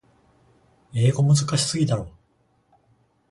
[0.95, 2.09] 英語むずかしすぎだろ。